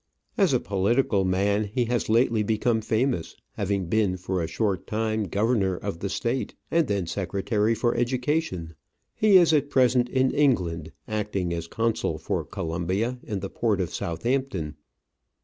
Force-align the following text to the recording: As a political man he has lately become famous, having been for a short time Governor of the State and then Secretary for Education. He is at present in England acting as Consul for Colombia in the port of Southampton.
As 0.35 0.51
a 0.51 0.59
political 0.59 1.23
man 1.25 1.65
he 1.65 1.85
has 1.85 2.09
lately 2.09 2.41
become 2.41 2.81
famous, 2.81 3.35
having 3.51 3.85
been 3.85 4.17
for 4.17 4.41
a 4.41 4.47
short 4.47 4.87
time 4.87 5.25
Governor 5.25 5.77
of 5.77 5.99
the 5.99 6.09
State 6.09 6.55
and 6.71 6.87
then 6.87 7.05
Secretary 7.05 7.75
for 7.75 7.93
Education. 7.95 8.73
He 9.13 9.37
is 9.37 9.53
at 9.53 9.69
present 9.69 10.09
in 10.09 10.31
England 10.31 10.91
acting 11.07 11.53
as 11.53 11.67
Consul 11.67 12.17
for 12.17 12.43
Colombia 12.43 13.19
in 13.21 13.41
the 13.41 13.49
port 13.51 13.79
of 13.79 13.93
Southampton. 13.93 14.75